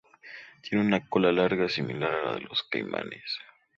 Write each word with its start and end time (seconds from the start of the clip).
Tiene 0.67 0.83
una 0.83 1.07
cola 1.07 1.31
larga, 1.31 1.69
similar 1.69 2.11
a 2.11 2.25
la 2.25 2.33
de 2.33 2.39
los 2.41 2.63
caimanes. 2.63 3.37